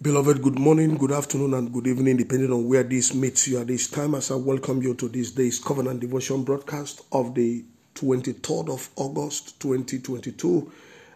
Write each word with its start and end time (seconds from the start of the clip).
Beloved, 0.00 0.42
good 0.42 0.60
morning, 0.60 0.96
good 0.96 1.10
afternoon, 1.10 1.54
and 1.54 1.72
good 1.72 1.88
evening, 1.88 2.18
depending 2.18 2.52
on 2.52 2.68
where 2.68 2.84
this 2.84 3.12
meets 3.14 3.48
you 3.48 3.58
at 3.58 3.66
this 3.66 3.88
time. 3.88 4.14
As 4.14 4.30
I 4.30 4.36
welcome 4.36 4.80
you 4.80 4.94
to 4.94 5.08
this 5.08 5.32
day's 5.32 5.58
Covenant 5.58 5.98
Devotion 5.98 6.44
broadcast 6.44 7.02
of 7.10 7.34
the 7.34 7.64
23rd 7.96 8.72
of 8.72 8.90
August 8.94 9.58
2022. 9.58 10.70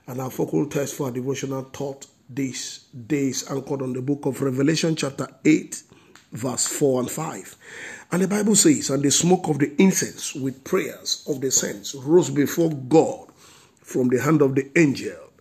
And 0.08 0.20
our 0.20 0.32
focal 0.32 0.66
text 0.66 0.96
for 0.96 1.06
our 1.06 1.12
devotional 1.12 1.62
thought 1.62 2.08
this 2.28 2.86
day 3.06 3.28
is 3.28 3.48
anchored 3.48 3.82
on 3.82 3.92
the 3.92 4.02
book 4.02 4.26
of 4.26 4.42
Revelation, 4.42 4.96
chapter 4.96 5.28
8, 5.44 5.80
verse 6.32 6.66
4 6.66 7.02
and 7.02 7.10
5. 7.10 7.56
And 8.10 8.22
the 8.22 8.26
Bible 8.26 8.56
says, 8.56 8.90
And 8.90 9.04
the 9.04 9.12
smoke 9.12 9.46
of 9.46 9.60
the 9.60 9.80
incense 9.80 10.34
with 10.34 10.64
prayers 10.64 11.24
of 11.28 11.40
the 11.40 11.52
saints 11.52 11.94
rose 11.94 12.30
before 12.30 12.70
God 12.70 13.28
from 13.78 14.08
the 14.08 14.20
hand 14.20 14.42
of 14.42 14.56
the 14.56 14.76
angel 14.76 15.31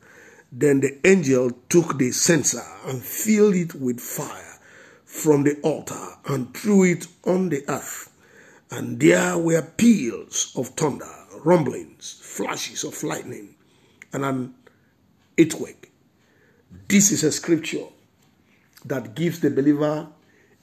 then 0.51 0.81
the 0.81 0.99
angel 1.07 1.51
took 1.69 1.97
the 1.97 2.11
censer 2.11 2.63
and 2.85 3.01
filled 3.01 3.55
it 3.55 3.73
with 3.75 3.99
fire 3.99 4.59
from 5.05 5.43
the 5.43 5.59
altar 5.61 6.17
and 6.25 6.53
threw 6.55 6.83
it 6.83 7.07
on 7.25 7.49
the 7.49 7.63
earth. 7.69 8.09
And 8.69 8.99
there 8.99 9.37
were 9.37 9.61
peals 9.61 10.53
of 10.55 10.69
thunder, 10.69 11.09
rumblings, 11.43 12.19
flashes 12.21 12.83
of 12.83 13.01
lightning, 13.03 13.55
and 14.13 14.25
an 14.25 14.53
earthquake. 15.39 15.91
This 16.87 17.11
is 17.11 17.23
a 17.23 17.31
scripture 17.31 17.87
that 18.85 19.15
gives 19.15 19.39
the 19.39 19.49
believer 19.49 20.07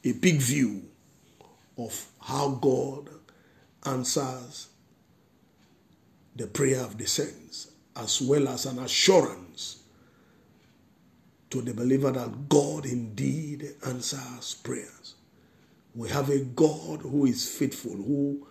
a 0.05 0.13
big 0.13 0.37
view 0.41 0.83
of 1.77 2.07
how 2.21 2.51
God 2.51 3.09
answers 3.85 4.69
the 6.35 6.47
prayer 6.47 6.81
of 6.81 6.99
the 6.99 7.07
saints, 7.07 7.71
as 7.99 8.21
well 8.21 8.49
as 8.49 8.67
an 8.67 8.79
assurance 8.79 9.83
to 11.51 11.63
the 11.63 11.75
believer 11.75 12.11
that 12.11 12.49
God 12.49 12.87
indeed 12.87 13.75
answers 13.87 14.55
prayers. 14.63 15.15
We 15.95 16.09
have 16.11 16.31
a 16.31 16.41
God 16.41 17.01
who 17.03 17.27
is 17.27 17.49
faithful, 17.49 17.97
who 17.97 18.47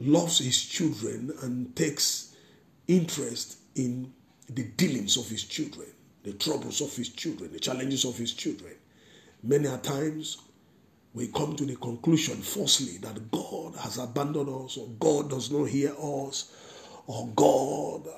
loves 0.00 0.38
his 0.38 0.62
children 0.62 1.32
and 1.42 1.74
takes 1.74 2.36
interest 2.86 3.58
in 3.74 4.12
the 4.48 4.64
dealings 4.64 5.16
of 5.16 5.28
his 5.28 5.44
children, 5.44 5.88
the 6.24 6.32
troubles 6.32 6.80
of 6.80 6.94
his 6.94 7.10
children, 7.10 7.52
the 7.52 7.60
challenges 7.60 8.04
of 8.04 8.16
his 8.16 8.32
children. 8.32 8.74
Many 9.42 9.66
a 9.66 9.78
times 9.78 10.38
we 11.14 11.28
come 11.28 11.56
to 11.56 11.64
the 11.64 11.76
conclusion 11.76 12.36
falsely 12.36 12.98
that 12.98 13.30
God 13.30 13.76
has 13.76 13.98
abandoned 13.98 14.48
us, 14.48 14.76
or 14.76 14.88
God 14.98 15.30
does 15.30 15.50
not 15.50 15.64
hear 15.64 15.94
us, 15.98 16.52
or 17.06 17.28
God 17.34 18.08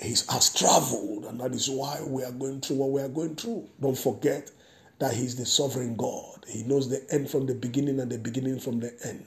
he 0.00 0.10
has 0.10 0.52
traveled, 0.54 1.24
and 1.24 1.40
that 1.40 1.52
is 1.52 1.70
why 1.70 2.00
we 2.06 2.22
are 2.22 2.32
going 2.32 2.60
through 2.60 2.76
what 2.76 2.90
we 2.90 3.00
are 3.00 3.08
going 3.08 3.34
through. 3.34 3.68
Don't 3.80 3.96
forget 3.96 4.50
that 4.98 5.14
He's 5.14 5.36
the 5.36 5.46
sovereign 5.46 5.96
God. 5.96 6.44
He 6.48 6.62
knows 6.64 6.88
the 6.88 7.06
end 7.12 7.30
from 7.30 7.46
the 7.46 7.54
beginning 7.54 8.00
and 8.00 8.10
the 8.10 8.18
beginning 8.18 8.58
from 8.58 8.80
the 8.80 8.94
end. 9.04 9.24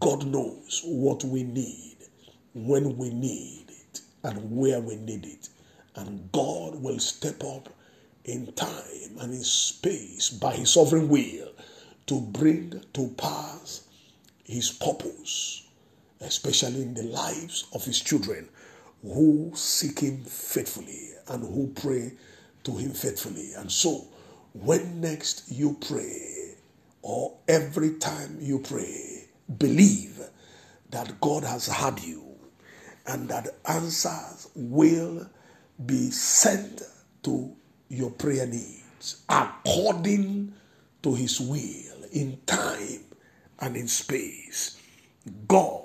God 0.00 0.26
knows 0.26 0.82
what 0.84 1.22
we 1.24 1.44
need, 1.44 1.96
when 2.54 2.96
we 2.96 3.10
need 3.10 3.66
it, 3.68 4.00
and 4.24 4.56
where 4.56 4.80
we 4.80 4.96
need 4.96 5.24
it. 5.24 5.48
And 5.94 6.30
God 6.32 6.82
will 6.82 6.98
step 6.98 7.42
up 7.44 7.68
in 8.24 8.52
time 8.52 9.18
and 9.20 9.32
in 9.32 9.44
space 9.44 10.30
by 10.30 10.54
His 10.54 10.72
sovereign 10.72 11.08
will 11.08 11.52
to 12.06 12.20
bring 12.20 12.82
to 12.94 13.08
pass 13.16 13.86
His 14.44 14.70
purpose, 14.70 15.62
especially 16.20 16.82
in 16.82 16.94
the 16.94 17.04
lives 17.04 17.66
of 17.72 17.84
His 17.84 18.00
children 18.00 18.48
who 19.06 19.52
seek 19.54 20.00
Him 20.00 20.24
faithfully 20.24 21.10
and 21.28 21.42
who 21.42 21.72
pray 21.74 22.12
to 22.64 22.76
Him 22.76 22.90
faithfully. 22.90 23.52
And 23.54 23.70
so, 23.70 24.06
when 24.52 25.00
next 25.00 25.50
you 25.50 25.76
pray, 25.86 26.54
or 27.02 27.36
every 27.46 27.94
time 27.98 28.38
you 28.40 28.58
pray, 28.58 29.28
believe 29.58 30.20
that 30.90 31.20
God 31.20 31.44
has 31.44 31.68
heard 31.68 32.00
you 32.00 32.24
and 33.06 33.28
that 33.28 33.48
answers 33.68 34.48
will 34.54 35.28
be 35.84 36.10
sent 36.10 36.82
to 37.22 37.54
your 37.88 38.10
prayer 38.10 38.46
needs 38.46 39.22
according 39.28 40.52
to 41.02 41.14
His 41.14 41.40
will 41.40 42.04
in 42.12 42.38
time 42.46 43.04
and 43.60 43.76
in 43.76 43.86
space. 43.86 44.80
God 45.46 45.82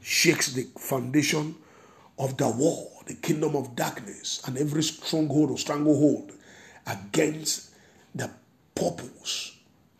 shakes 0.00 0.52
the 0.52 0.66
foundation 0.78 1.54
of 2.20 2.36
the 2.36 2.48
war, 2.48 2.86
the 3.06 3.14
kingdom 3.14 3.56
of 3.56 3.74
darkness, 3.74 4.42
and 4.46 4.58
every 4.58 4.82
stronghold 4.82 5.50
or 5.50 5.58
stranglehold 5.58 6.32
against 6.86 7.70
the 8.14 8.30
purpose, 8.74 9.56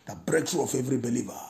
the 0.07 0.15
breakthrough 0.27 0.65
of 0.65 0.75
every 0.75 0.99
believer, 0.99 1.41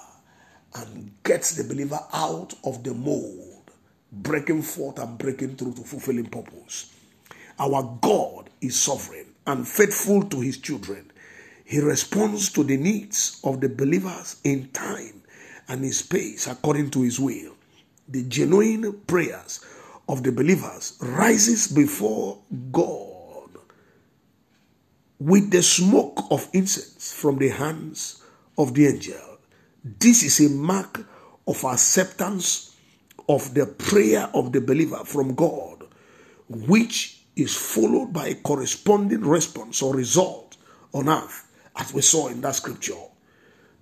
and 0.77 1.11
gets 1.25 1.57
the 1.57 1.65
believer 1.65 1.99
out 2.13 2.55
of 2.63 2.85
the 2.85 2.95
mold, 2.95 3.73
breaking 4.13 4.63
forth 4.63 5.01
and 5.01 5.19
breaking 5.19 5.57
through 5.57 5.73
to 5.73 5.83
fulfilling 5.83 6.27
purpose. 6.27 6.95
Our 7.59 7.99
God 8.01 8.49
is 8.61 8.79
sovereign 8.79 9.27
and 9.49 9.67
faithful 9.67 10.23
to 10.23 10.41
his 10.41 10.59
children. 10.59 11.11
He 11.65 11.81
responds 11.81 12.51
to 12.53 12.63
the 12.63 12.77
needs 12.77 13.41
of 13.43 13.61
the 13.61 13.69
believers 13.69 14.37
in 14.45 14.69
time 14.69 15.23
and 15.69 15.85
in 15.85 15.93
space 15.93 16.47
according 16.47 16.91
to 16.91 17.03
his 17.03 17.19
will. 17.19 17.55
The 18.09 18.23
genuine 18.23 19.01
prayers 19.07 19.65
of 20.11 20.25
the 20.25 20.33
believers 20.33 20.99
rises 21.01 21.69
before 21.69 22.37
God 22.73 23.49
with 25.21 25.53
the 25.53 25.63
smoke 25.63 26.25
of 26.33 26.49
incense 26.53 27.13
from 27.13 27.39
the 27.39 27.49
hands 27.49 28.21
of 28.59 28.75
the 28.75 28.89
angel. 28.89 29.39
This 29.85 30.25
is 30.25 30.41
a 30.45 30.53
mark 30.53 31.07
of 31.47 31.63
acceptance 31.65 32.77
of 33.29 33.55
the 33.55 33.67
prayer 33.67 34.29
of 34.35 34.51
the 34.53 34.61
believer 34.61 35.05
from 35.05 35.37
God, 35.37 35.85
which 36.49 37.23
is 37.37 37.57
followed 37.57 38.13
by 38.13 38.29
a 38.29 38.35
corresponding 38.35 39.21
response 39.21 39.81
or 39.81 39.95
result 39.95 40.57
on 40.93 41.09
earth, 41.09 41.47
as 41.77 41.95
we 41.95 42.03
saw 42.03 42.27
in 42.27 42.41
that 42.41 42.57
scripture. 42.57 42.95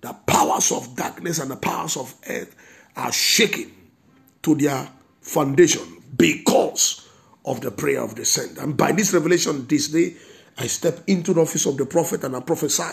The 0.01 0.13
powers 0.27 0.71
of 0.71 0.95
darkness 0.95 1.39
and 1.39 1.49
the 1.49 1.55
powers 1.55 1.97
of 1.97 2.13
earth 2.29 2.55
are 2.95 3.11
shaken 3.11 3.71
to 4.43 4.53
their 4.53 4.87
foundation 5.21 5.98
because 6.19 7.07
of 7.45 7.61
the 7.61 7.71
prayer 7.71 8.03
of 8.03 8.13
the 8.13 8.25
saint. 8.25 8.59
And 8.59 8.77
by 8.77 8.91
this 8.91 9.11
revelation 9.13 9.65
this 9.65 9.87
day, 9.87 10.15
I 10.59 10.67
step 10.67 10.99
into 11.07 11.33
the 11.33 11.41
office 11.41 11.65
of 11.65 11.77
the 11.77 11.85
prophet 11.85 12.23
and 12.23 12.35
I 12.35 12.41
prophesy 12.41 12.83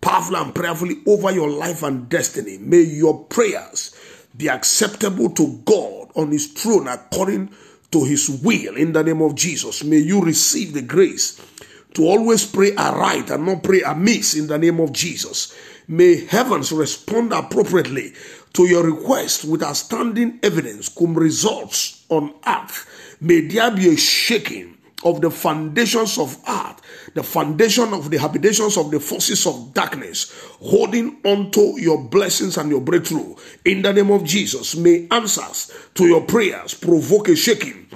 powerfully 0.00 0.40
and 0.40 0.54
prayerfully 0.54 0.96
over 1.06 1.30
your 1.30 1.50
life 1.50 1.82
and 1.82 2.08
destiny. 2.08 2.56
May 2.58 2.80
your 2.80 3.24
prayers 3.24 3.94
be 4.36 4.48
acceptable 4.48 5.30
to 5.30 5.60
God 5.64 6.10
on 6.16 6.32
his 6.32 6.46
throne 6.46 6.88
according 6.88 7.50
to 7.92 8.04
his 8.04 8.40
will 8.42 8.76
in 8.76 8.92
the 8.92 9.04
name 9.04 9.20
of 9.20 9.34
Jesus. 9.34 9.84
May 9.84 9.98
you 9.98 10.22
receive 10.22 10.72
the 10.72 10.82
grace 10.82 11.40
to 11.94 12.06
always 12.06 12.46
pray 12.46 12.74
aright 12.76 13.30
and 13.30 13.44
not 13.44 13.62
pray 13.62 13.82
amiss 13.82 14.34
in 14.34 14.46
the 14.46 14.58
name 14.58 14.80
of 14.80 14.92
Jesus. 14.92 15.54
May 15.88 16.24
heavens 16.24 16.72
respond 16.72 17.32
appropriately 17.32 18.14
to 18.52 18.66
your 18.66 18.84
request 18.84 19.44
with 19.44 19.62
outstanding 19.62 20.38
evidence 20.42 20.88
cum 20.88 21.14
results 21.14 22.04
on 22.08 22.34
earth. 22.46 23.16
May 23.20 23.42
there 23.42 23.70
be 23.70 23.88
a 23.88 23.96
shaking 23.96 24.76
of 25.04 25.20
the 25.20 25.30
foundations 25.30 26.18
of 26.18 26.36
earth, 26.46 26.80
the 27.14 27.22
foundation 27.22 27.94
of 27.94 28.10
the 28.10 28.18
habitations 28.18 28.76
of 28.76 28.90
the 28.90 29.00
forces 29.00 29.46
of 29.46 29.72
darkness, 29.72 30.30
holding 30.60 31.18
onto 31.24 31.78
your 31.80 32.02
blessings 32.02 32.58
and 32.58 32.70
your 32.70 32.80
breakthrough. 32.80 33.34
In 33.64 33.82
the 33.82 33.92
name 33.92 34.10
of 34.10 34.24
Jesus, 34.24 34.76
may 34.76 35.06
answers 35.10 35.72
to 35.94 36.06
your 36.06 36.22
prayers 36.22 36.74
provoke 36.74 37.28
a 37.28 37.36
shaking 37.36 37.86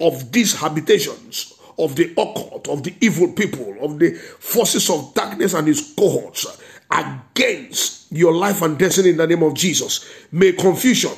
of 0.00 0.32
these 0.32 0.54
habitations 0.54 1.54
of 1.78 1.96
the 1.96 2.10
occult, 2.12 2.68
of 2.68 2.82
the 2.82 2.94
evil 3.00 3.32
people, 3.32 3.76
of 3.80 3.98
the 3.98 4.12
forces 4.12 4.90
of 4.90 5.14
darkness 5.14 5.54
and 5.54 5.68
its 5.68 5.94
cohorts 5.94 6.46
against 6.90 7.89
your 8.10 8.34
life 8.34 8.62
and 8.62 8.78
destiny 8.78 9.10
in 9.10 9.16
the 9.16 9.26
name 9.26 9.42
of 9.42 9.54
Jesus. 9.54 10.04
May 10.32 10.52
confusion 10.52 11.12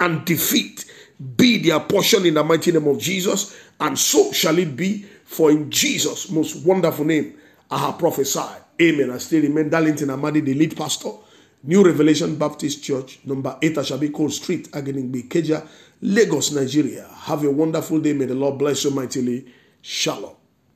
and 0.00 0.24
defeat 0.24 0.84
be 1.36 1.58
their 1.58 1.80
portion 1.80 2.26
in 2.26 2.34
the 2.34 2.44
mighty 2.44 2.72
name 2.72 2.86
of 2.86 2.98
Jesus, 2.98 3.56
and 3.80 3.98
so 3.98 4.32
shall 4.32 4.58
it 4.58 4.76
be. 4.76 5.06
For 5.24 5.50
in 5.50 5.70
Jesus' 5.70 6.30
most 6.30 6.64
wonderful 6.64 7.04
name, 7.04 7.36
I 7.70 7.78
have 7.78 7.98
prophesied. 7.98 8.60
Amen. 8.80 9.10
I 9.10 9.18
still 9.18 9.42
remain 9.42 9.68
Darlington 9.68 10.08
Amadi, 10.10 10.40
the 10.40 10.54
lead 10.54 10.76
pastor, 10.76 11.10
New 11.64 11.82
Revelation 11.82 12.36
Baptist 12.36 12.84
Church, 12.84 13.18
number 13.24 13.58
8 13.60 13.74
Ashabi 13.76 14.12
Cole 14.12 14.30
Street, 14.30 14.70
Agidingbi, 14.70 15.26
Ikeja, 15.28 15.66
Lagos, 16.02 16.52
Nigeria. 16.52 17.08
Have 17.22 17.42
a 17.44 17.50
wonderful 17.50 17.98
day. 18.00 18.12
May 18.12 18.26
the 18.26 18.34
Lord 18.34 18.58
bless 18.58 18.84
you 18.84 18.90
mightily. 18.92 19.46
Shalom. 19.82 20.34